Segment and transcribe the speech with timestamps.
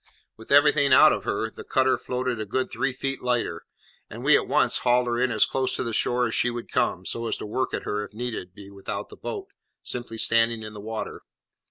[0.35, 3.67] With everything out of her, the cutter floated a good three feet lighter,
[4.09, 6.71] and we at once hauled her in as close to the shore as she would
[6.71, 9.49] come, so as to work at her, if need be, without the boat,
[9.83, 11.21] simply standing in the water.